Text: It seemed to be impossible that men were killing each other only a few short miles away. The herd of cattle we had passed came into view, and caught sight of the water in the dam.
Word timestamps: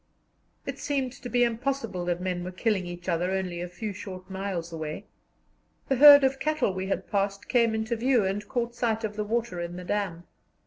It 0.65 0.79
seemed 0.79 1.11
to 1.13 1.29
be 1.29 1.43
impossible 1.43 2.05
that 2.05 2.19
men 2.19 2.43
were 2.43 2.49
killing 2.51 2.87
each 2.87 3.07
other 3.07 3.29
only 3.29 3.61
a 3.61 3.69
few 3.69 3.93
short 3.93 4.31
miles 4.31 4.73
away. 4.73 5.05
The 5.89 5.97
herd 5.97 6.23
of 6.23 6.39
cattle 6.39 6.73
we 6.73 6.87
had 6.87 7.05
passed 7.11 7.47
came 7.47 7.75
into 7.75 7.95
view, 7.95 8.25
and 8.25 8.47
caught 8.49 8.73
sight 8.73 9.03
of 9.03 9.15
the 9.15 9.23
water 9.23 9.59
in 9.61 9.75
the 9.75 9.83
dam. 9.85 10.23